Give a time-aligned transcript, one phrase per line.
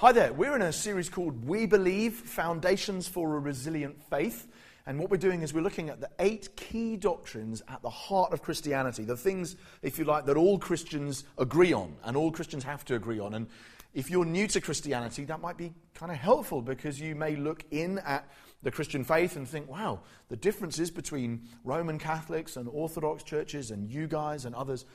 [0.00, 0.32] Hi there.
[0.32, 4.48] We're in a series called We Believe Foundations for a Resilient Faith.
[4.86, 8.32] And what we're doing is we're looking at the eight key doctrines at the heart
[8.32, 12.64] of Christianity, the things, if you like, that all Christians agree on and all Christians
[12.64, 13.34] have to agree on.
[13.34, 13.46] And
[13.92, 17.66] if you're new to Christianity, that might be kind of helpful because you may look
[17.70, 18.26] in at
[18.62, 23.90] the Christian faith and think, wow, the differences between Roman Catholics and Orthodox churches and
[23.90, 24.86] you guys and others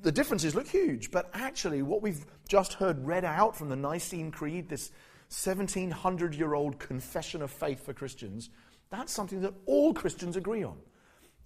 [0.00, 4.30] the differences look huge, but actually, what we've just heard read out from the Nicene
[4.30, 4.90] Creed, this
[5.28, 8.50] 1700 year old confession of faith for Christians,
[8.90, 10.76] that's something that all Christians agree on.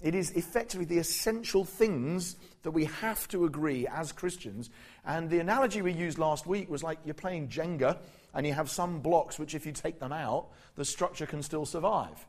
[0.02, 4.68] It is effectively the essential things that we have to agree as Christians.
[5.04, 7.98] And the analogy we used last week was like you're playing Jenga
[8.34, 11.64] and you have some blocks which, if you take them out, the structure can still
[11.64, 12.26] survive.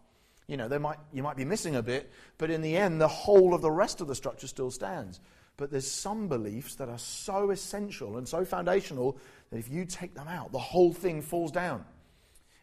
[0.48, 3.54] You know, might, you might be missing a bit, but in the end, the whole
[3.54, 5.20] of the rest of the structure still stands.
[5.58, 9.18] But there's some beliefs that are so essential and so foundational
[9.50, 11.84] that if you take them out, the whole thing falls down.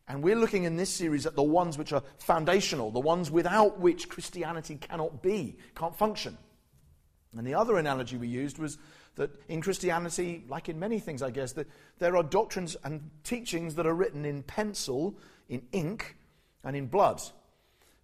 [0.06, 3.80] And we're looking in this series at the ones which are foundational, the ones without
[3.80, 6.36] which Christianity cannot be, can't function.
[7.36, 8.78] And the other analogy we used was
[9.16, 13.74] that in Christianity, like in many things, I guess, that there are doctrines and teachings
[13.76, 16.16] that are written in pencil, in ink,
[16.62, 17.20] and in blood.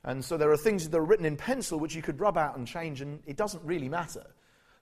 [0.02, 2.56] And so there are things that are written in pencil which you could rub out
[2.56, 4.25] and change, and it doesn't really matter.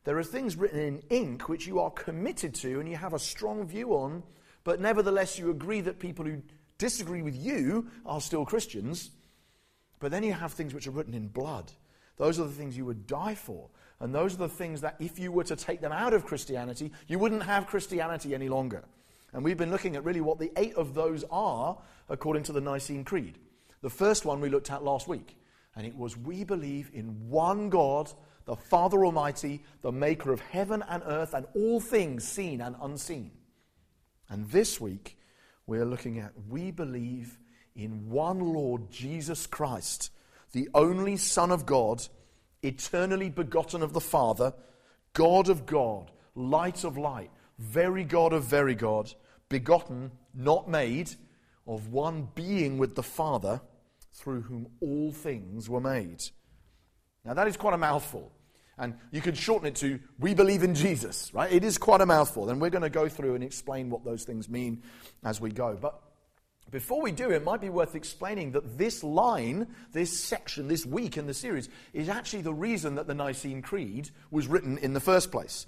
[0.04, 3.18] There are things written in ink which you are committed to and you have a
[3.18, 4.22] strong view on,
[4.64, 6.42] but nevertheless you agree that people who
[6.78, 9.10] disagree with you are still Christians.
[10.00, 11.72] But then you have things which are written in blood.
[12.16, 13.68] Those are the things you would die for.
[14.00, 16.92] And those are the things that, if you were to take them out of Christianity,
[17.08, 18.84] you wouldn't have Christianity any longer.
[19.32, 21.76] And we've been looking at really what the eight of those are
[22.08, 23.38] according to the Nicene Creed.
[23.82, 25.36] The first one we looked at last week,
[25.76, 28.10] and it was we believe in one God,
[28.48, 33.30] the Father Almighty, the maker of heaven and earth and all things seen and unseen.
[34.30, 35.18] And this week,
[35.66, 37.36] we're looking at we believe
[37.76, 40.10] in one Lord Jesus Christ,
[40.52, 42.02] the only Son of God,
[42.62, 44.54] eternally begotten of the Father,
[45.12, 49.12] God of God, light of light, very God of very God,
[49.50, 51.10] begotten, not made,
[51.66, 53.60] of one being with the Father,
[54.14, 56.22] through whom all things were made.
[57.26, 58.32] Now, that is quite a mouthful.
[58.78, 61.50] And you could shorten it to, we believe in Jesus, right?
[61.52, 62.48] It is quite a mouthful.
[62.48, 64.82] And we're going to go through and explain what those things mean
[65.24, 65.76] as we go.
[65.80, 66.00] But
[66.70, 71.16] before we do, it might be worth explaining that this line, this section, this week
[71.16, 75.00] in the series, is actually the reason that the Nicene Creed was written in the
[75.00, 75.66] first place.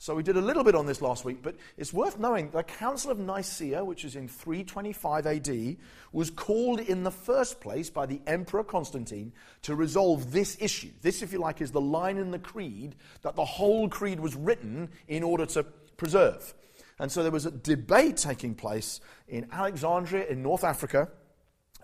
[0.00, 2.62] So we did a little bit on this last week, but it's worth knowing the
[2.62, 5.76] Council of Nicaea, which is in 325 AD,
[6.10, 10.88] was called in the first place by the Emperor Constantine to resolve this issue.
[11.02, 14.34] This, if you like, is the line in the creed that the whole creed was
[14.34, 15.64] written in order to
[15.98, 16.54] preserve.
[16.98, 21.10] And so there was a debate taking place in Alexandria in North Africa,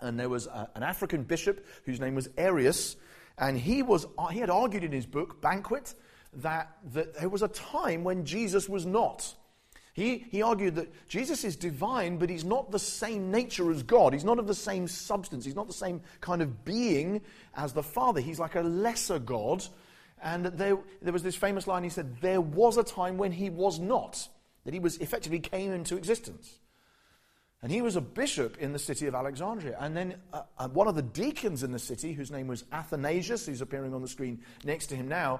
[0.01, 2.95] and there was a, an African bishop whose name was Arius,
[3.37, 5.93] and he, was, he had argued in his book, Banquet,
[6.33, 9.33] that, that there was a time when Jesus was not.
[9.93, 14.13] He, he argued that Jesus is divine, but he's not the same nature as God.
[14.13, 15.43] He's not of the same substance.
[15.43, 17.21] He's not the same kind of being
[17.55, 18.21] as the Father.
[18.21, 19.65] He's like a lesser God.
[20.21, 23.49] And there, there was this famous line he said, There was a time when he
[23.49, 24.27] was not,
[24.65, 26.59] that he was effectively came into existence.
[27.63, 29.77] And he was a bishop in the city of Alexandria.
[29.79, 33.47] And then uh, uh, one of the deacons in the city, whose name was Athanasius,
[33.47, 35.39] who's appearing on the screen next to him now,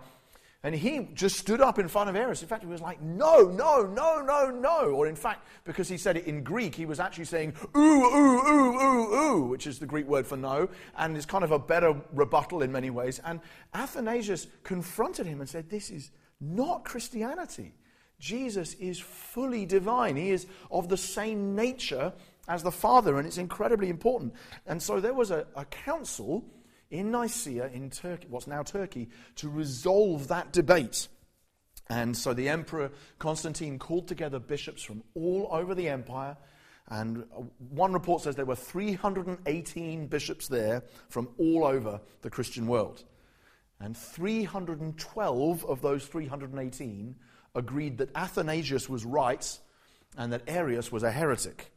[0.63, 2.41] and he just stood up in front of Arius.
[2.41, 4.90] In fact, he was like, no, no, no, no, no.
[4.90, 8.47] Or in fact, because he said it in Greek, he was actually saying, ooh, ooh,
[8.47, 11.59] ooh, ooh, ooh, which is the Greek word for no, and is kind of a
[11.59, 13.22] better rebuttal in many ways.
[13.23, 13.40] And
[13.73, 17.75] Athanasius confronted him and said, this is not Christianity.
[18.19, 20.16] Jesus is fully divine.
[20.16, 22.13] He is of the same nature
[22.47, 24.34] as the Father, and it's incredibly important.
[24.66, 26.45] And so there was a, a council
[26.90, 31.08] in Nicaea, in Turkey, what's now Turkey, to resolve that debate.
[31.90, 36.38] And so the Emperor Constantine called together bishops from all over the empire.
[36.90, 42.68] And uh, one report says there were 318 bishops there from all over the Christian
[42.68, 43.04] world.
[43.80, 47.16] And 312 of those 318
[47.56, 49.60] agreed that Athanasius was right
[50.18, 51.72] and that Arius was a heretic.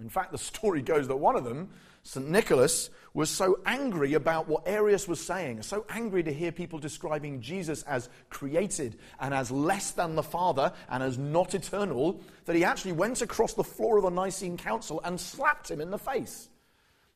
[0.00, 1.70] In fact, the story goes that one of them
[2.02, 2.28] St.
[2.28, 7.40] Nicholas was so angry about what Arius was saying, so angry to hear people describing
[7.40, 12.64] Jesus as created and as less than the Father and as not eternal, that he
[12.64, 16.48] actually went across the floor of the Nicene Council and slapped him in the face.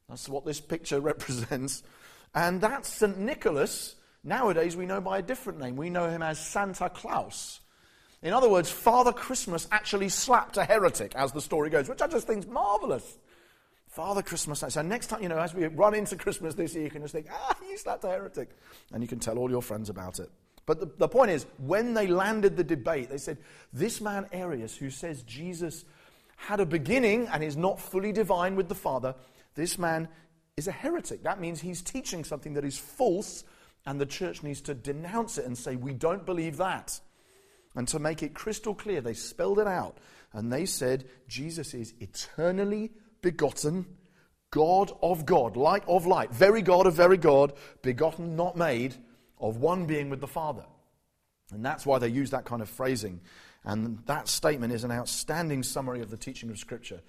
[0.08, 1.82] That's what this picture represents.
[2.34, 3.18] And that's St.
[3.18, 3.96] Nicholas.
[4.22, 5.76] Nowadays, we know by a different name.
[5.76, 7.60] We know him as Santa Claus.
[8.24, 12.06] In other words, Father Christmas actually slapped a heretic, as the story goes, which I
[12.06, 13.18] just think is marvelous.
[13.86, 14.64] Father Christmas.
[14.66, 17.12] So next time, you know, as we run into Christmas this year, you can just
[17.12, 18.48] think, ah, you slapped a heretic.
[18.92, 20.30] And you can tell all your friends about it.
[20.64, 23.36] But the, the point is, when they landed the debate, they said,
[23.74, 25.84] this man Arius, who says Jesus
[26.36, 29.14] had a beginning and is not fully divine with the Father,
[29.54, 30.08] this man
[30.56, 31.22] is a heretic.
[31.24, 33.44] That means he's teaching something that is false,
[33.84, 36.98] and the church needs to denounce it and say, we don't believe that.
[37.74, 39.98] And to make it crystal clear, they spelled it out.
[40.32, 42.92] And they said, Jesus is eternally
[43.22, 43.86] begotten,
[44.50, 48.94] God of God, light of light, very God of very God, begotten, not made,
[49.38, 50.64] of one being with the Father.
[51.52, 53.20] And that's why they use that kind of phrasing.
[53.64, 57.00] And that statement is an outstanding summary of the teaching of Scripture.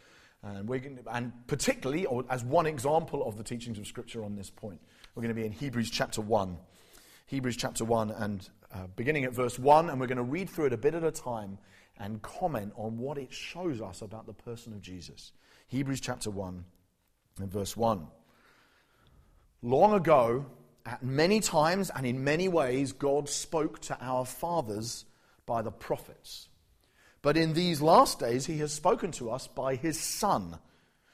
[0.41, 4.35] And, we're to, and particularly, or as one example of the teachings of Scripture on
[4.35, 4.79] this point,
[5.13, 6.57] we're going to be in Hebrews chapter 1.
[7.27, 10.65] Hebrews chapter 1, and uh, beginning at verse 1, and we're going to read through
[10.65, 11.57] it a bit at a time
[11.97, 15.31] and comment on what it shows us about the person of Jesus.
[15.67, 16.65] Hebrews chapter 1
[17.39, 18.05] and verse 1.
[19.61, 20.45] Long ago,
[20.85, 25.05] at many times and in many ways, God spoke to our fathers
[25.45, 26.49] by the prophets.
[27.21, 30.59] But in these last days, he has spoken to us by his Son,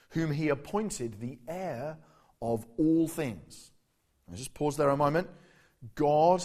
[0.09, 1.97] whom he appointed the heir
[2.41, 3.71] of all things.
[4.27, 5.29] I'll just pause there a moment.
[5.93, 6.43] God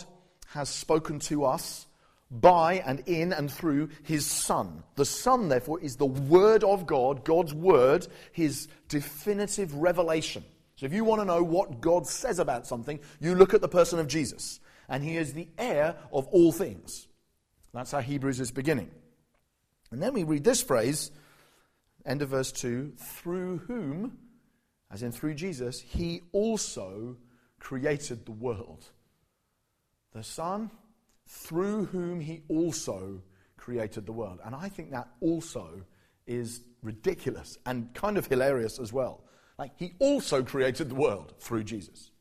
[0.48, 1.86] has spoken to us
[2.30, 4.82] by and in and through his Son.
[4.96, 10.44] The Son, therefore, is the Word of God, God's Word, his definitive revelation.
[10.76, 13.68] So if you want to know what God says about something, you look at the
[13.68, 14.60] person of Jesus.
[14.88, 17.08] And he is the heir of all things.
[17.72, 18.90] That's how Hebrews is beginning.
[19.90, 21.10] And then we read this phrase,
[22.04, 24.18] end of verse 2 through whom,
[24.90, 27.16] as in through Jesus, he also
[27.58, 28.90] created the world.
[30.16, 30.70] The Son,
[31.26, 33.20] through whom he also
[33.58, 34.40] created the world.
[34.42, 35.82] And I think that also
[36.26, 39.24] is ridiculous and kind of hilarious as well.
[39.58, 42.12] Like, he also created the world through Jesus.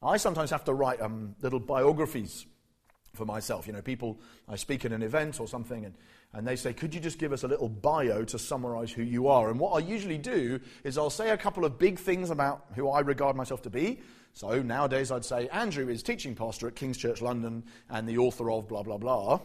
[0.00, 2.46] I sometimes have to write um, little biographies
[3.14, 3.66] for myself.
[3.66, 5.96] You know, people, I speak at an event or something, and,
[6.32, 9.26] and they say, Could you just give us a little bio to summarize who you
[9.26, 9.50] are?
[9.50, 12.88] And what I usually do is I'll say a couple of big things about who
[12.88, 14.02] I regard myself to be.
[14.34, 18.50] So nowadays I'd say, Andrew is teaching pastor at King's Church London and the author
[18.50, 19.40] of blah, blah, blah.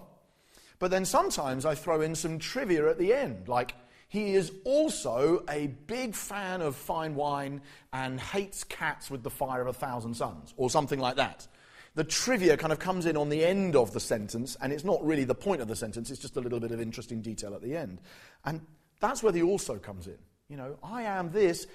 [0.79, 3.73] But then sometimes I throw in some trivia at the end, like,
[4.09, 9.61] he is also a big fan of fine wine and hates cats with the fire
[9.61, 11.47] of a thousand suns, or something like that.
[11.95, 15.03] The trivia kind of comes in on the end of the sentence, and it's not
[15.03, 17.63] really the point of the sentence, it's just a little bit of interesting detail at
[17.63, 18.01] the end.
[18.45, 18.61] And
[18.99, 20.17] that's where the also comes in.
[20.47, 21.65] You know, I am this,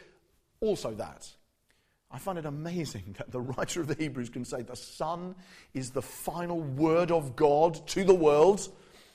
[0.60, 1.28] also that.
[2.10, 5.34] I find it amazing that the writer of the Hebrews can say the Son
[5.74, 8.68] is the final word of God to the world.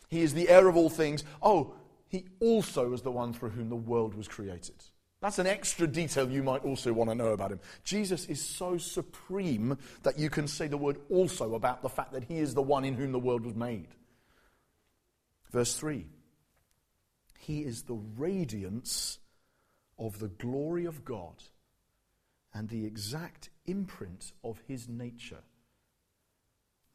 [0.10, 1.24] He is the heir of all things.
[1.42, 1.76] Oh,
[2.08, 4.76] he also is the one through whom the world was created.
[5.22, 7.62] That's an extra detail you might also want to know about him.
[7.84, 12.26] Jesus is so supreme that you can say the word also about the fact that
[12.26, 13.88] he is the one in whom the world was made.
[15.50, 16.06] Verse 3
[17.40, 19.20] He is the radiance
[19.98, 21.42] of the glory of God
[22.54, 25.42] and the exact imprint of his nature.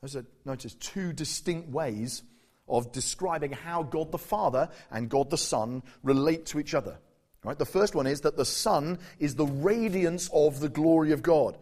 [0.03, 2.23] Those are, notice, two distinct ways
[2.69, 6.99] of describing how God the Father and God the Son relate to each other.
[7.45, 7.59] Right?
[7.59, 11.57] The first one is that the Son is the radiance of the glory of God.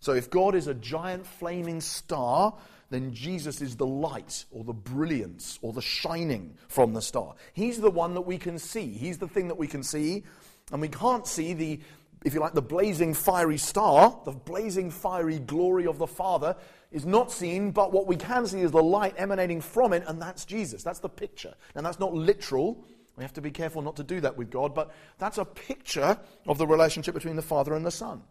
[0.00, 2.54] So if God is a giant flaming star,
[2.90, 7.34] then Jesus is the light or the brilliance or the shining from the star.
[7.54, 8.86] He's the one that we can see.
[8.86, 10.22] He's the thing that we can see.
[10.70, 11.80] And we can't see the,
[12.24, 16.56] if you like, the blazing fiery star, the blazing fiery glory of the Father
[16.90, 20.20] is not seen, but what we can see is the light emanating from it, and
[20.20, 20.82] that's Jesus.
[20.82, 21.54] That's the picture.
[21.74, 22.82] And that's not literal.
[23.16, 26.18] We have to be careful not to do that with God, but that's a picture
[26.46, 28.22] of the relationship between the Father and the Son.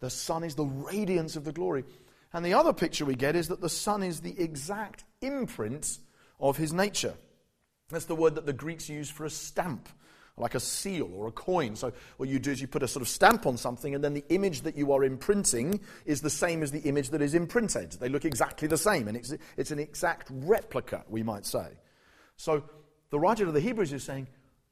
[0.00, 1.84] The Son is the radiance of the glory.
[2.32, 5.98] And the other picture we get is that the Son is the exact imprint
[6.38, 7.14] of his nature.
[7.88, 9.88] That's the word that the Greeks use for a stamp
[10.38, 11.76] like a seal or a coin.
[11.76, 14.14] So what you do is you put a sort of stamp on something, and then
[14.14, 17.92] the image that you are imprinting is the same as the image that is imprinted.
[17.92, 21.68] They look exactly the same, and it's, it's an exact replica, we might say.
[22.36, 22.62] So
[23.10, 24.28] the writer of the Hebrews is saying,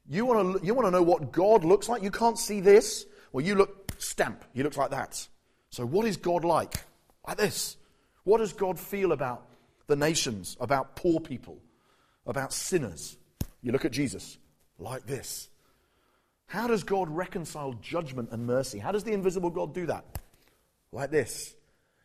[0.08, 2.02] you want to you want to know what God looks like?
[2.02, 3.06] You can't see this.
[3.32, 4.44] Well, you look stamp.
[4.54, 5.26] He looks like that.
[5.70, 6.74] So what is God like?
[7.26, 7.76] Like this.
[8.24, 9.46] What does God feel about
[9.88, 11.58] the nations, about poor people,
[12.26, 13.16] about sinners?
[13.62, 14.38] You look at Jesus
[14.78, 15.48] like this.
[16.46, 18.78] How does God reconcile judgment and mercy?
[18.78, 20.04] How does the invisible God do that?
[20.92, 21.54] Like this.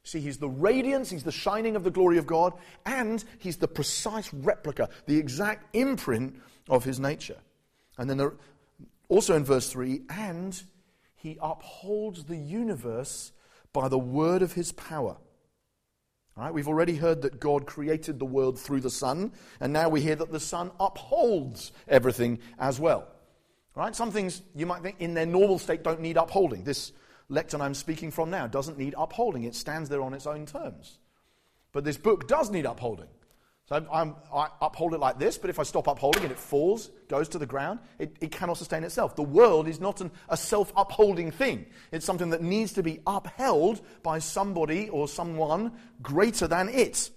[0.03, 2.53] See, he's the radiance, he's the shining of the glory of God,
[2.85, 7.37] and he's the precise replica, the exact imprint of his nature.
[7.99, 8.33] And then there,
[9.09, 10.61] also in verse 3, and
[11.15, 13.31] he upholds the universe
[13.73, 15.17] by the word of his power.
[16.35, 19.87] All right, we've already heard that God created the world through the Son, and now
[19.89, 23.07] we hear that the Son upholds everything as well.
[23.73, 26.63] Right, some things you might think in their normal state don't need upholding.
[26.63, 26.91] This
[27.29, 30.99] lectern I'm speaking from now doesn't need upholding, it stands there on its own terms.
[31.71, 33.07] But this book does need upholding.
[33.71, 36.91] So I'm, i uphold it like this, but if I stop upholding it, it falls,
[37.07, 37.79] goes to the ground.
[37.99, 39.15] It, it cannot sustain itself.
[39.15, 42.99] The world is not an, a self upholding thing, it's something that needs to be
[43.07, 47.11] upheld by somebody or someone greater than it.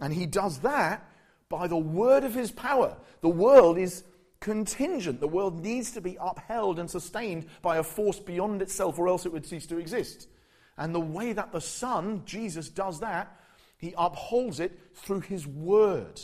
[0.00, 1.08] And he does that
[1.48, 2.96] by the word of his power.
[3.20, 4.02] The world is
[4.40, 5.20] contingent.
[5.20, 9.26] The world needs to be upheld and sustained by a force beyond itself, or else
[9.26, 10.28] it would cease to exist.
[10.76, 13.36] And the way that the Son, Jesus, does that
[13.80, 16.20] he upholds it through His Word.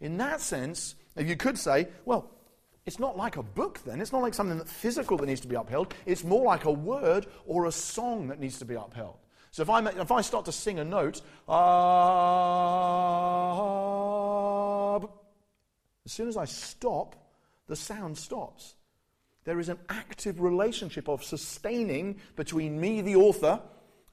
[0.00, 2.28] In that sense, if you could say, well,
[2.84, 4.00] it's not like a book then.
[4.00, 5.94] It's not like something that's physical that needs to be upheld.
[6.06, 9.18] It's more like a word or a song that needs to be upheld.
[9.52, 11.52] So if I, if I start to sing a note, uh,
[16.04, 17.14] as soon as I stop,
[17.68, 18.74] the sound stops.
[19.44, 23.60] There is an active relationship of sustaining between me, the author,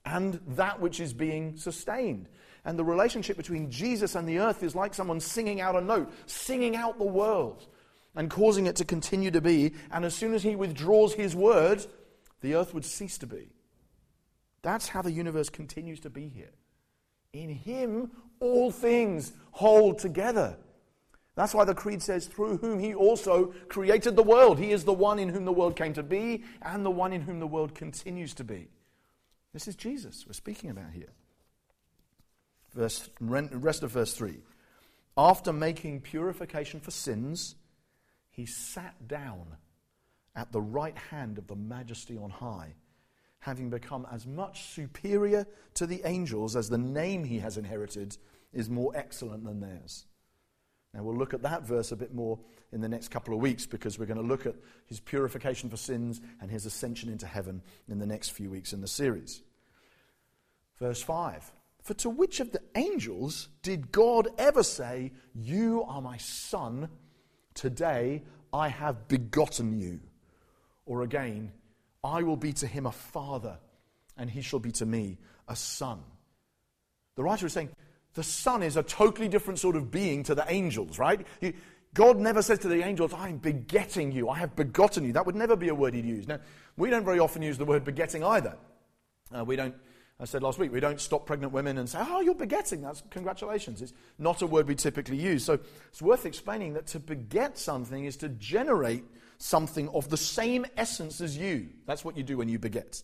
[0.04, 2.28] and that which is being sustained.
[2.64, 6.12] And the relationship between Jesus and the earth is like someone singing out a note,
[6.26, 7.66] singing out the world,
[8.14, 9.72] and causing it to continue to be.
[9.90, 11.86] And as soon as he withdraws his word,
[12.40, 13.48] the earth would cease to be.
[14.62, 16.50] That's how the universe continues to be here.
[17.32, 20.58] In him, all things hold together.
[21.36, 24.58] That's why the Creed says, through whom he also created the world.
[24.58, 27.22] He is the one in whom the world came to be and the one in
[27.22, 28.68] whom the world continues to be.
[29.52, 31.12] This is Jesus we're speaking about here.
[32.74, 34.38] Verse, rest of verse 3.
[35.16, 37.56] After making purification for sins,
[38.30, 39.56] he sat down
[40.36, 42.74] at the right hand of the majesty on high,
[43.40, 48.16] having become as much superior to the angels as the name he has inherited
[48.52, 50.06] is more excellent than theirs.
[50.92, 52.38] Now, we'll look at that verse a bit more
[52.72, 54.56] in the next couple of weeks because we're going to look at
[54.86, 58.80] his purification for sins and his ascension into heaven in the next few weeks in
[58.80, 59.42] the series.
[60.78, 66.18] Verse 5 for to which of the angels did God ever say, You are my
[66.18, 66.88] son,
[67.54, 70.00] today I have begotten you?
[70.86, 71.52] Or again,
[72.04, 73.58] I will be to him a father,
[74.16, 75.18] and he shall be to me
[75.48, 76.00] a son.
[77.16, 77.70] The writer is saying,
[78.14, 81.26] the son is a totally different sort of being to the angels, right?
[81.94, 85.12] God never says to the angels, I'm begetting you, I have begotten you.
[85.12, 86.28] That would never be a word he'd use.
[86.28, 86.38] Now,
[86.76, 88.56] we don't very often use the word begetting either.
[89.36, 89.74] Uh, we don't
[90.20, 92.82] I said last week, we don't stop pregnant women and say, oh, you're begetting.
[92.82, 93.80] That's congratulations.
[93.80, 95.46] It's not a word we typically use.
[95.46, 99.04] So it's worth explaining that to beget something is to generate
[99.38, 101.70] something of the same essence as you.
[101.86, 103.02] That's what you do when you beget.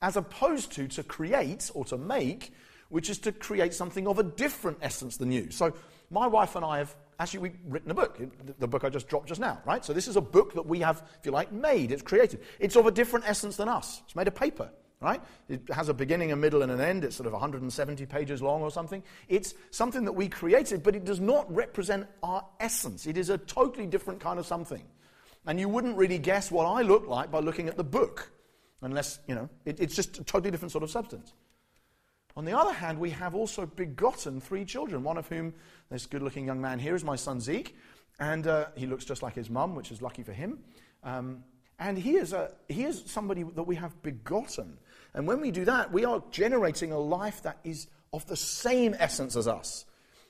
[0.00, 2.54] As opposed to to create or to make,
[2.88, 5.50] which is to create something of a different essence than you.
[5.50, 5.74] So
[6.10, 8.20] my wife and I have actually we've written a book,
[8.58, 9.84] the book I just dropped just now, right?
[9.84, 11.92] So this is a book that we have, if you like, made.
[11.92, 12.40] It's created.
[12.58, 14.02] It's of a different essence than us.
[14.04, 15.20] It's made of paper right?
[15.48, 17.04] It has a beginning, a middle, and an end.
[17.04, 19.02] It's sort of 170 pages long or something.
[19.28, 23.06] It's something that we created, but it does not represent our essence.
[23.06, 24.82] It is a totally different kind of something.
[25.46, 28.32] And you wouldn't really guess what I look like by looking at the book,
[28.80, 31.34] unless, you know, it, it's just a totally different sort of substance.
[32.36, 35.54] On the other hand, we have also begotten three children, one of whom,
[35.90, 37.74] this good looking young man here, is my son Zeke,
[38.20, 40.58] and uh, he looks just like his mum, which is lucky for him.
[41.02, 41.44] Um,
[41.78, 44.78] and he is, a, he is somebody that we have begotten.
[45.14, 48.94] And when we do that, we are generating a life that is of the same
[48.98, 49.86] essence as us.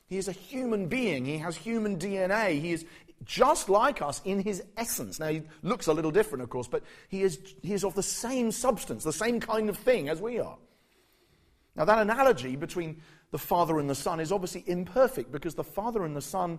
[0.06, 1.24] He is a human being.
[1.24, 2.60] He has human DNA.
[2.60, 2.84] He is
[3.24, 5.18] just like us in his essence.
[5.18, 8.02] Now, he looks a little different, of course, but he is, he is of the
[8.02, 10.56] same substance, the same kind of thing as we are.
[11.76, 16.04] Now, that analogy between the Father and the Son is obviously imperfect because the Father
[16.04, 16.58] and the Son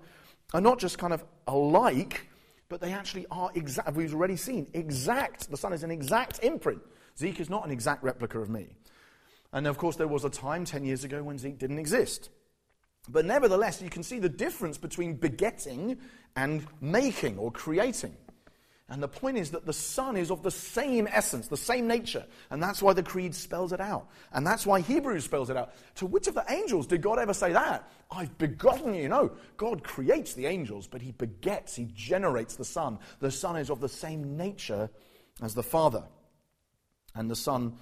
[0.53, 2.29] are not just kind of alike,
[2.69, 3.93] but they actually are exact.
[3.93, 5.49] We've already seen exact.
[5.49, 6.81] The Son is an exact imprint
[7.17, 8.67] Zeke is not an exact replica of me.
[9.51, 12.29] And of course, there was a time 10 years ago when Zeke didn't exist.
[13.09, 15.97] But nevertheless, you can see the difference between begetting
[16.35, 18.15] and making or creating.
[18.89, 22.25] And the point is that the Son is of the same essence, the same nature.
[22.49, 24.07] And that's why the Creed spells it out.
[24.31, 25.73] And that's why Hebrews spells it out.
[25.95, 27.91] To which of the angels did God ever say that?
[28.09, 29.09] I've begotten you.
[29.09, 32.99] No, God creates the angels, but He begets, He generates the Son.
[33.19, 34.89] The Son is of the same nature
[35.41, 36.03] as the Father
[37.13, 37.77] and the Son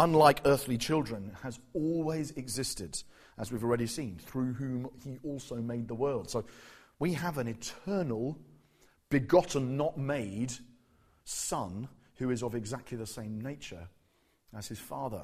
[0.00, 3.02] unlike earthly children, has always existed,
[3.38, 6.30] as we've already seen, through whom he also made the world.
[6.30, 6.44] So
[6.98, 8.38] we have an eternal,
[9.10, 10.52] begotten, not made
[11.24, 13.88] Son who is of exactly the same nature
[14.56, 15.22] as his Father.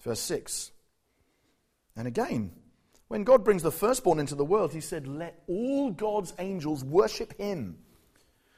[0.00, 0.70] Verse 6.
[1.96, 2.52] And again,
[3.08, 7.36] when God brings the firstborn into the world, he said, Let all God's angels worship
[7.38, 7.78] him.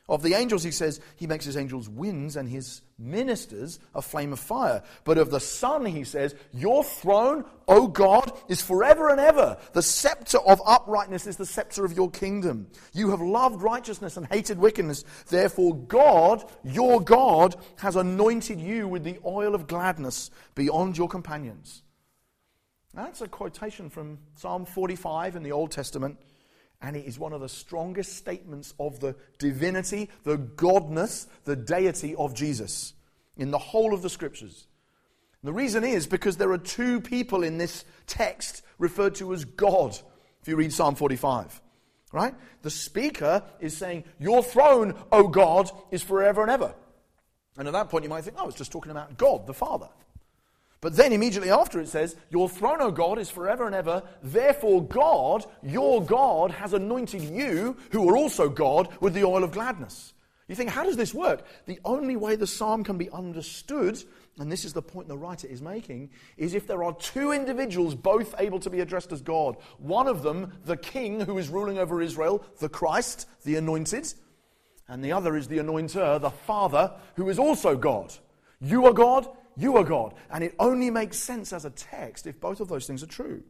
[0.09, 4.33] Of the angels, he says, he makes his angels winds and his ministers a flame
[4.33, 4.85] of fire.
[5.03, 9.57] But of the Son, he says, Your throne, O God, is forever and ever.
[9.73, 12.69] The scepter of uprightness is the scepter of your kingdom.
[12.93, 15.05] You have loved righteousness and hated wickedness.
[15.29, 21.83] Therefore, God, your God, has anointed you with the oil of gladness beyond your companions.
[22.95, 26.19] That's a quotation from Psalm 45 in the Old Testament.
[26.83, 32.15] And it is one of the strongest statements of the divinity, the godness, the deity
[32.15, 32.93] of Jesus
[33.37, 34.67] in the whole of the scriptures.
[35.43, 39.45] And the reason is because there are two people in this text referred to as
[39.45, 39.99] God,
[40.41, 41.61] if you read Psalm 45.
[42.13, 42.35] Right?
[42.63, 46.75] The speaker is saying, Your throne, O God, is forever and ever.
[47.59, 49.89] And at that point, you might think, Oh, it's just talking about God, the Father.
[50.87, 54.05] But then immediately after it says, Your throne, O God, is forever and ever.
[54.23, 59.51] Therefore, God, your God, has anointed you, who are also God, with the oil of
[59.51, 60.15] gladness.
[60.47, 61.45] You think, how does this work?
[61.67, 64.01] The only way the psalm can be understood,
[64.39, 67.97] and this is the point the writer is making, is if there are two individuals
[67.97, 69.57] both able to be addressed as God.
[69.79, 74.15] One of them, the king who is ruling over Israel, the Christ, the anointed,
[74.87, 78.15] and the other is the anointer, the Father, who is also God.
[78.61, 80.15] You are God, you are God.
[80.31, 83.43] And it only makes sense as a text if both of those things are true.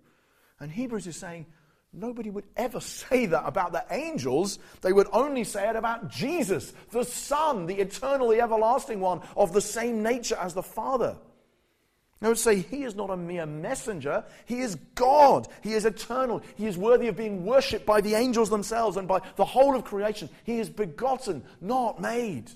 [0.61, 1.47] And Hebrews is saying
[1.93, 4.59] nobody would ever say that about the angels.
[4.83, 9.53] They would only say it about Jesus, the Son, the eternal, the everlasting one, of
[9.53, 11.17] the same nature as the Father.
[12.21, 14.25] They would say he is not a mere messenger.
[14.47, 15.49] He is God.
[15.63, 16.43] He is eternal.
[16.57, 19.85] He is worthy of being worshipped by the angels themselves and by the whole of
[19.85, 20.31] creation.
[20.45, 22.51] He is begotten, not made.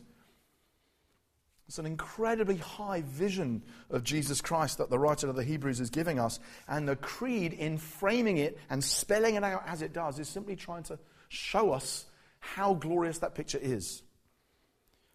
[1.71, 5.89] It's an incredibly high vision of Jesus Christ that the writer of the Hebrews is
[5.89, 6.41] giving us.
[6.67, 10.57] And the creed, in framing it and spelling it out as it does, is simply
[10.57, 12.07] trying to show us
[12.41, 14.03] how glorious that picture is.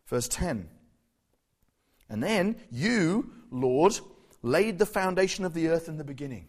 [0.07, 0.69] Verse 10
[2.07, 3.99] And then you, Lord,
[4.41, 6.47] laid the foundation of the earth in the beginning,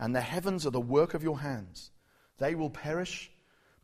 [0.00, 1.92] and the heavens are the work of your hands.
[2.38, 3.30] They will perish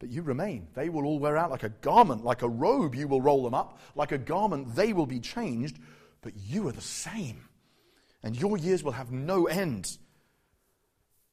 [0.05, 0.69] but you remain.
[0.75, 3.55] They will all wear out like a garment, like a robe, you will roll them
[3.55, 3.79] up.
[3.95, 5.79] Like a garment, they will be changed,
[6.21, 7.49] but you are the same.
[8.23, 9.97] And your years will have no end.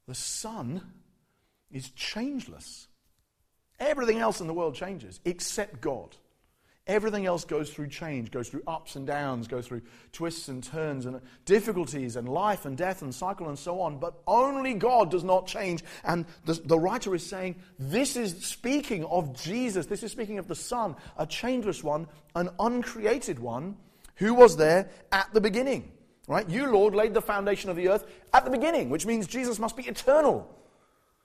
[0.08, 0.82] The Son
[1.70, 2.88] is changeless.
[3.78, 6.16] Everything else in the world changes except God.
[6.88, 11.06] Everything else goes through change, goes through ups and downs, goes through twists and turns
[11.06, 14.00] and difficulties and life and death and cycle and so on.
[14.00, 15.84] But only God does not change.
[16.04, 19.86] And the, the writer is saying this is speaking of Jesus.
[19.86, 23.78] This is speaking of the Son, a changeless one, an uncreated one
[24.16, 25.92] who was there at the beginning.
[26.28, 26.50] Right?
[26.50, 29.78] You, Lord, laid the foundation of the earth at the beginning, which means Jesus must
[29.78, 30.50] be eternal.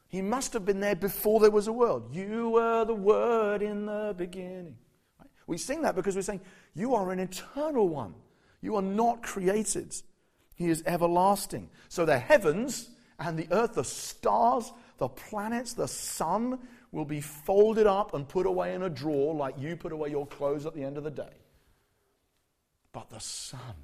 [0.08, 2.14] He must have been there before there was a world.
[2.14, 4.76] You were the Word in the beginning.
[5.46, 6.40] We sing that because we're saying,
[6.74, 8.14] You are an eternal one.
[8.61, 9.94] You are not created.
[10.54, 11.68] He is everlasting.
[11.88, 16.59] So the heavens and the earth, the stars, the planets, the sun
[16.90, 20.26] will be folded up and put away in a drawer like you put away your
[20.26, 21.35] clothes at the end of the day.
[22.92, 23.74] But the Son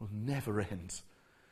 [0.00, 1.02] will never end.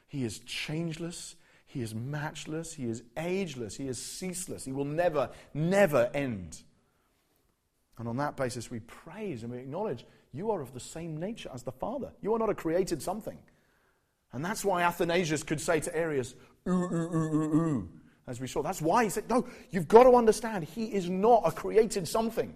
[0.09, 1.37] He is changeless.
[1.65, 2.75] He is matchless.
[2.75, 3.77] He is ageless.
[3.77, 4.65] He is ceaseless.
[4.65, 6.63] He will never, never end.
[7.99, 11.51] And on that basis, we praise and we acknowledge you are of the same nature
[11.53, 12.13] as the Father.
[12.23, 13.39] You are not a created something.
[14.33, 16.35] And that's why Athanasius could say to Arius,
[16.69, 17.89] ooh, ooh, ooh, ooh, ooh,
[18.27, 18.63] as we saw.
[18.63, 22.55] That's why he said, no, you've got to understand, he is not a created something.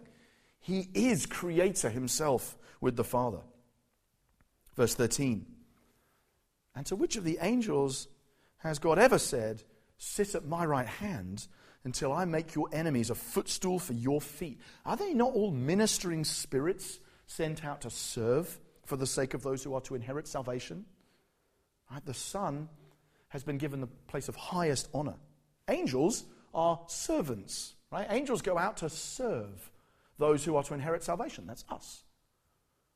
[0.61, 3.41] He is creator himself with the Father.
[4.77, 5.47] Verse 13.
[6.75, 8.09] And to which of the angels
[8.59, 9.63] has God ever said,
[9.99, 11.47] Sit at my right hand
[11.85, 14.61] until I make your enemies a footstool for your feet.
[14.85, 19.63] Are they not all ministering spirits sent out to serve for the sake of those
[19.65, 20.85] who are to inherit salvation?
[21.91, 22.05] Right?
[22.05, 22.69] The Son
[23.29, 25.17] has been given the place of highest honor.
[25.69, 28.07] Angels are servants, right?
[28.11, 29.71] Angels go out to serve
[30.19, 31.47] those who are to inherit salvation.
[31.47, 32.05] That's us.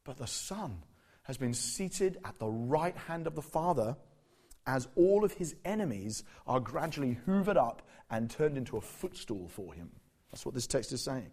[0.05, 0.83] But the Son
[1.25, 3.97] has been seated at the right hand of the Father
[4.67, 9.73] as all of his enemies are gradually hoovered up and turned into a footstool for
[9.73, 9.91] him.
[10.31, 11.31] That's what this text is saying.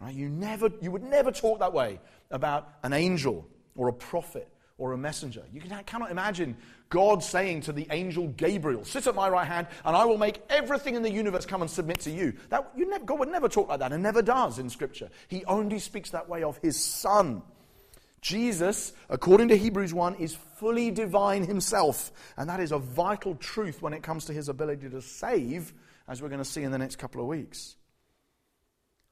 [0.00, 0.14] Right?
[0.14, 4.92] You, never, you would never talk that way about an angel or a prophet or
[4.92, 5.42] a messenger.
[5.52, 6.56] You can, cannot imagine
[6.88, 10.40] God saying to the angel Gabriel, Sit at my right hand, and I will make
[10.48, 12.32] everything in the universe come and submit to you.
[12.48, 15.10] That, you never, God would never talk like that, and never does in Scripture.
[15.28, 17.42] He only speaks that way of his Son.
[18.20, 23.80] Jesus, according to Hebrews 1, is fully divine himself, and that is a vital truth
[23.80, 25.72] when it comes to his ability to save,
[26.06, 27.76] as we're going to see in the next couple of weeks.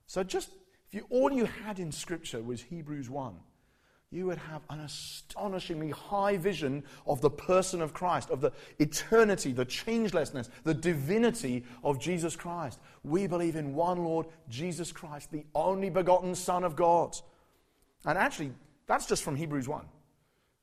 [0.07, 0.51] So, just
[0.88, 3.35] if you, all you had in Scripture was Hebrews 1,
[4.11, 9.53] you would have an astonishingly high vision of the person of Christ, of the eternity,
[9.53, 12.81] the changelessness, the divinity of Jesus Christ.
[13.05, 17.16] We believe in one Lord, Jesus Christ, the only begotten Son of God.
[18.07, 18.53] And actually,
[18.88, 19.85] that's just from Hebrews 1.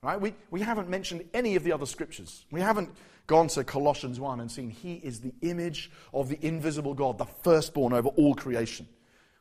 [0.03, 0.19] Right?
[0.19, 2.45] We, we haven't mentioned any of the other scriptures.
[2.51, 2.89] We haven't
[3.27, 7.25] gone to Colossians 1 and seen He is the image of the invisible God, the
[7.25, 8.87] firstborn over all creation.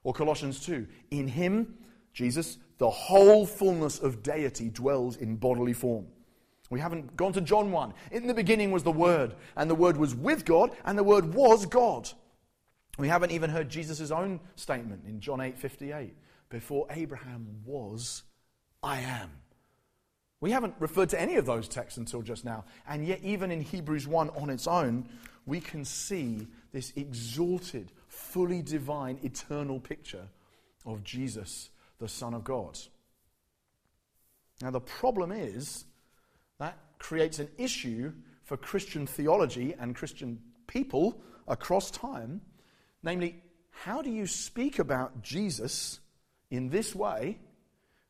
[0.05, 1.75] Or Colossians 2, in Him,
[2.13, 6.07] Jesus, the whole fullness of deity dwells in bodily form.
[6.71, 7.95] We haven't gone to John 1.
[8.13, 11.35] In the beginning was the Word, and the Word was with God, and the Word
[11.35, 12.09] was God.
[12.99, 16.15] We haven't even heard Jesus' own statement in John 8 58.
[16.49, 18.23] Before Abraham was,
[18.85, 19.31] I am.
[20.41, 22.65] We haven't referred to any of those texts until just now.
[22.87, 25.09] And yet, even in Hebrews 1 on its own,
[25.47, 30.29] we can see this exalted, fully divine, eternal picture
[30.85, 32.79] of Jesus the Son of God.
[34.61, 35.87] Now, the problem is
[36.59, 42.43] that creates an issue for Christian theology and Christian people across time.
[43.03, 46.01] Namely, how do you speak about Jesus
[46.51, 47.39] in this way?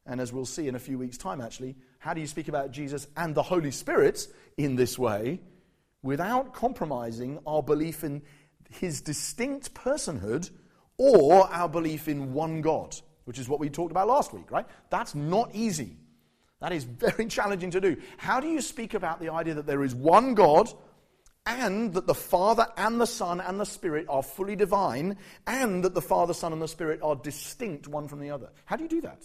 [0.07, 2.71] And as we'll see in a few weeks' time, actually, how do you speak about
[2.71, 5.41] Jesus and the Holy Spirit in this way
[6.03, 8.23] without compromising our belief in
[8.71, 10.51] his distinct personhood
[10.99, 12.95] or our belief in one God?
[13.25, 14.67] which is what we talked about last week, right?
[14.91, 15.97] That's not easy.
[16.61, 17.97] That is very challenging to do.
[18.17, 20.71] How do you speak about the idea that there is one God
[21.47, 25.95] and that the Father and the Son and the Spirit are fully divine and that
[25.95, 28.51] the Father, Son, and the Spirit are distinct one from the other?
[28.65, 29.23] How do you do that?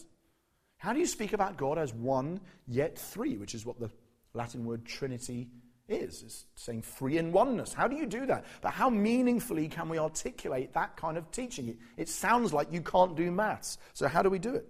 [0.80, 3.92] How do you speak about God as one yet three, which is what the
[4.34, 5.50] Latin word Trinity
[5.90, 6.24] is.
[6.24, 7.74] It's saying three in oneness.
[7.74, 8.46] How do you do that?
[8.62, 11.70] But how meaningfully can we articulate that kind of teaching?
[11.70, 13.78] It, it sounds like you can't do maths.
[13.94, 14.68] So, how do we do it?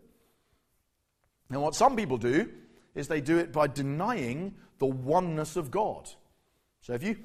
[1.49, 2.49] And what some people do
[2.95, 6.09] is they do it by denying the oneness of God.
[6.81, 7.17] So, if you,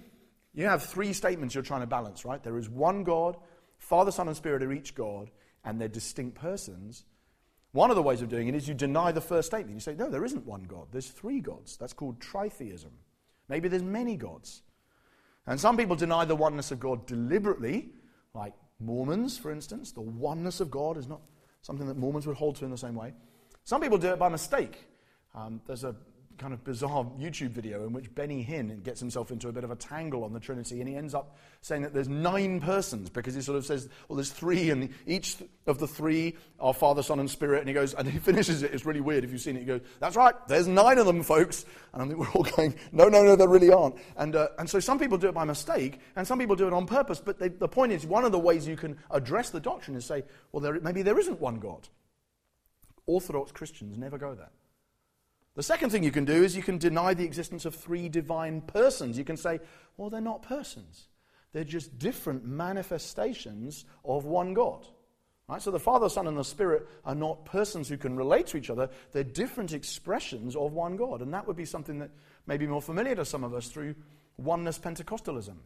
[0.52, 2.42] you have three statements you're trying to balance, right?
[2.42, 3.36] There is one God,
[3.78, 5.30] Father, Son, and Spirit are each God,
[5.64, 7.04] and they're distinct persons.
[7.74, 9.74] One of the ways of doing it is you deny the first statement.
[9.74, 10.86] You say, no, there isn't one God.
[10.92, 11.76] There's three gods.
[11.76, 12.90] That's called tritheism.
[13.48, 14.62] Maybe there's many gods.
[15.48, 17.88] And some people deny the oneness of God deliberately,
[18.32, 19.90] like Mormons, for instance.
[19.90, 21.20] The oneness of God is not
[21.62, 23.12] something that Mormons would hold to in the same way.
[23.64, 24.78] Some people do it by mistake.
[25.34, 25.96] Um, there's a
[26.38, 29.70] kind of bizarre YouTube video in which Benny Hinn gets himself into a bit of
[29.70, 33.34] a tangle on the Trinity, and he ends up saying that there's nine persons because
[33.34, 37.20] he sort of says, well, there's three, and each of the three are Father, Son,
[37.20, 37.60] and Spirit.
[37.60, 38.72] And he goes, and he finishes it.
[38.74, 39.60] It's really weird if you've seen it.
[39.60, 41.64] He goes, that's right, there's nine of them, folks.
[41.92, 43.96] And I think we're all going, no, no, no, there really aren't.
[44.16, 46.72] And, uh, and so some people do it by mistake, and some people do it
[46.72, 47.20] on purpose.
[47.20, 50.04] But they, the point is, one of the ways you can address the doctrine is
[50.04, 51.88] say, well, there, maybe there isn't one God.
[53.06, 54.50] Orthodox Christians never go there.
[55.56, 58.60] The second thing you can do is you can deny the existence of three divine
[58.60, 59.16] persons.
[59.16, 59.60] You can say,
[59.96, 61.06] well, they're not persons.
[61.52, 64.84] They're just different manifestations of one God.
[65.48, 65.62] Right?
[65.62, 68.70] So the Father, Son, and the Spirit are not persons who can relate to each
[68.70, 68.88] other.
[69.12, 71.22] They're different expressions of one God.
[71.22, 72.10] And that would be something that
[72.46, 73.94] may be more familiar to some of us through
[74.36, 75.56] oneness Pentecostalism.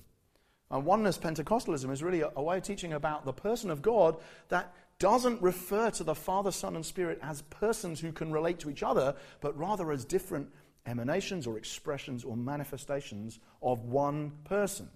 [0.71, 4.17] And oneness Pentecostalism is really a, a way of teaching about the person of God
[4.49, 8.71] that doesn't refer to the Father, Son, and Spirit as persons who can relate to
[8.71, 10.53] each other, but rather as different
[10.87, 14.89] emanations or expressions or manifestations of one person.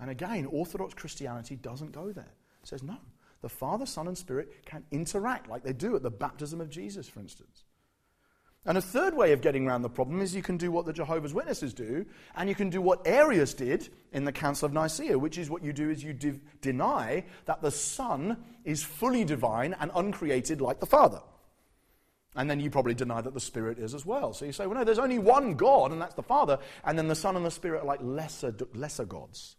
[0.00, 2.32] And again, Orthodox Christianity doesn't go there.
[2.62, 2.96] It says, no,
[3.42, 7.08] the Father, Son, and Spirit can interact like they do at the baptism of Jesus,
[7.08, 7.64] for instance.
[8.66, 10.92] And a third way of getting around the problem is you can do what the
[10.92, 15.18] Jehovah's Witnesses do, and you can do what Arius did in the Council of Nicaea,
[15.18, 19.74] which is what you do is you de- deny that the Son is fully divine
[19.78, 21.20] and uncreated like the Father.
[22.36, 24.32] And then you probably deny that the Spirit is as well.
[24.32, 27.06] So you say, well, no, there's only one God, and that's the Father, and then
[27.06, 29.56] the Son and the Spirit are like lesser, lesser gods.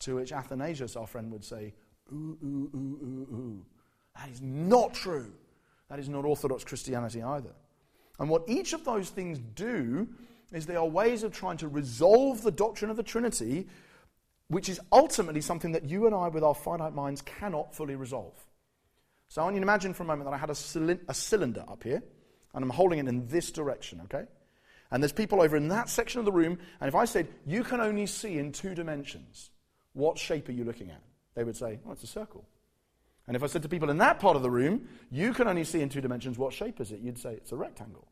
[0.00, 1.74] To which Athanasius, our friend, would say,
[2.12, 3.66] ooh, ooh, ooh, ooh, ooh.
[4.16, 5.32] That is not true.
[5.88, 7.52] That is not Orthodox Christianity either.
[8.20, 10.06] And what each of those things do
[10.52, 13.66] is they are ways of trying to resolve the doctrine of the Trinity,
[14.48, 18.34] which is ultimately something that you and I, with our finite minds, cannot fully resolve.
[19.28, 21.64] So I want you to imagine for a moment that I had a, a cylinder
[21.66, 22.02] up here,
[22.52, 24.24] And I'm holding it in this direction, okay?
[24.90, 27.62] And there's people over in that section of the room, and if I said, you
[27.62, 29.50] can only see in two dimensions,
[29.92, 31.00] what shape are you looking at?
[31.34, 32.44] They would say, oh, it's a circle.
[33.28, 35.62] And if I said to people in that part of the room, you can only
[35.62, 36.98] see in two dimensions, what shape is it?
[37.00, 38.08] You'd say, it's a rectangle.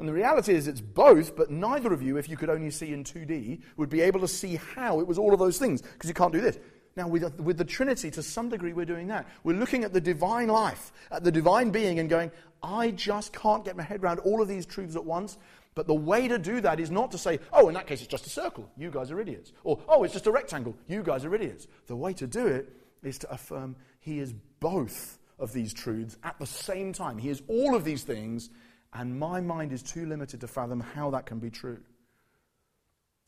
[0.00, 2.92] And the reality is it's both, but neither of you, if you could only see
[2.92, 6.08] in 2D, would be able to see how it was all of those things, because
[6.08, 6.58] you can't do this.
[6.96, 9.28] Now, with, with the Trinity, to some degree, we're doing that.
[9.44, 12.32] We're looking at the divine life, at the divine being, and going,
[12.62, 15.38] I just can't get my head around all of these truths at once.
[15.74, 18.10] But the way to do that is not to say, oh, in that case, it's
[18.10, 18.68] just a circle.
[18.76, 19.52] You guys are idiots.
[19.62, 20.76] Or, oh, it's just a rectangle.
[20.88, 21.68] You guys are idiots.
[21.86, 26.38] The way to do it is to affirm he is both of these truths at
[26.38, 27.18] the same time.
[27.18, 28.50] He is all of these things,
[28.92, 31.78] and my mind is too limited to fathom how that can be true.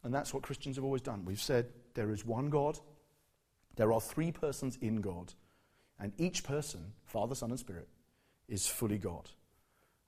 [0.02, 1.24] And that's what Christians have always done.
[1.24, 2.78] We've said there is one God,
[3.76, 5.32] there are three persons in God,
[6.00, 7.88] and each person, Father, Son, and Spirit,
[8.48, 9.30] is fully God.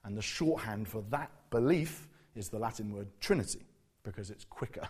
[0.03, 3.65] And the shorthand for that belief is the Latin word Trinity,
[4.03, 4.87] because it's quicker.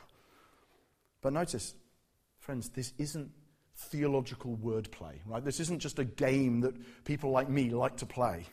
[1.22, 1.76] But notice,
[2.40, 3.32] friends, this isn't
[3.78, 5.44] theological wordplay, right?
[5.44, 6.76] This isn't just a game that
[7.06, 8.46] people like me like to play.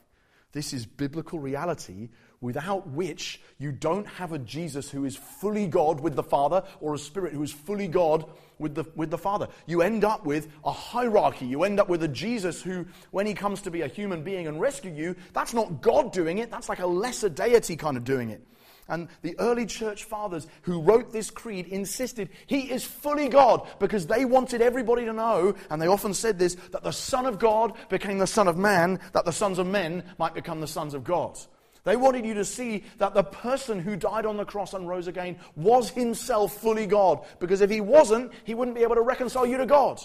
[0.52, 2.10] This is biblical reality
[2.42, 6.94] without which you don't have a Jesus who is fully God with the Father or
[6.94, 9.48] a Spirit who is fully God with the, with the Father.
[9.66, 11.46] You end up with a hierarchy.
[11.46, 14.46] You end up with a Jesus who, when he comes to be a human being
[14.46, 18.04] and rescue you, that's not God doing it, that's like a lesser deity kind of
[18.04, 18.46] doing it.
[18.88, 24.06] And the early church fathers who wrote this creed insisted he is fully God because
[24.06, 27.74] they wanted everybody to know, and they often said this, that the Son of God
[27.88, 31.04] became the Son of Man, that the sons of men might become the sons of
[31.04, 31.38] God.
[31.84, 35.08] They wanted you to see that the person who died on the cross and rose
[35.08, 39.46] again was himself fully God, because if he wasn't, he wouldn't be able to reconcile
[39.46, 40.00] you to God.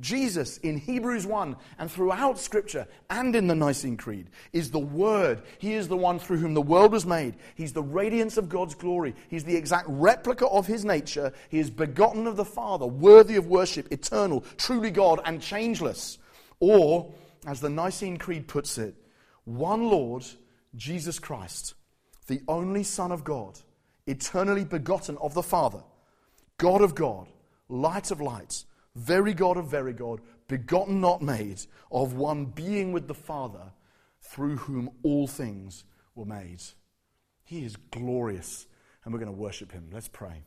[0.00, 5.42] Jesus in Hebrews 1 and throughout Scripture and in the Nicene Creed is the Word.
[5.58, 7.36] He is the one through whom the world was made.
[7.54, 9.14] He's the radiance of God's glory.
[9.28, 11.32] He's the exact replica of His nature.
[11.50, 16.18] He is begotten of the Father, worthy of worship, eternal, truly God, and changeless.
[16.58, 17.12] Or,
[17.46, 18.94] as the Nicene Creed puts it,
[19.44, 20.24] one Lord,
[20.74, 21.74] Jesus Christ,
[22.28, 23.58] the only Son of God,
[24.06, 25.82] eternally begotten of the Father,
[26.56, 27.28] God of God,
[27.68, 33.08] light of light very God of very God, begotten, not made, of one being with
[33.08, 33.72] the Father,
[34.20, 36.62] through whom all things were made.
[37.44, 38.66] He is glorious,
[39.04, 39.88] and we're going to worship him.
[39.92, 40.44] Let's pray.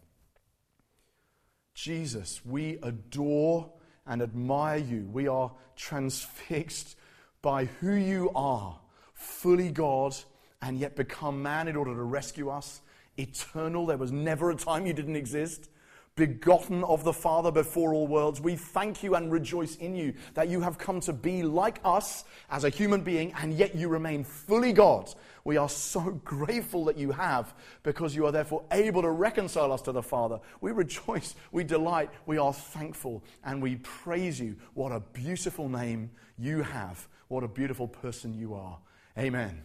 [1.74, 3.72] Jesus, we adore
[4.06, 5.10] and admire you.
[5.12, 6.96] We are transfixed
[7.42, 8.80] by who you are,
[9.14, 10.16] fully God,
[10.62, 12.82] and yet become man in order to rescue us.
[13.18, 15.70] Eternal, there was never a time you didn't exist
[16.16, 20.48] begotten of the Father before all worlds, we thank you and rejoice in you that
[20.48, 24.24] you have come to be like us as a human being, and yet you remain
[24.24, 25.14] fully God.
[25.44, 29.82] We are so grateful that you have because you are therefore able to reconcile us
[29.84, 30.40] to the Father.
[30.62, 34.56] We rejoice, we delight, we are thankful, and we praise you.
[34.74, 37.08] What a beautiful name you have.
[37.28, 38.78] What a beautiful person you are.
[39.18, 39.64] Amen.